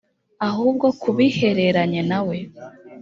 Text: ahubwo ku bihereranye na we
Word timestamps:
ahubwo 0.47 0.87
ku 1.01 1.09
bihereranye 1.17 2.01
na 2.09 2.19
we 2.27 2.37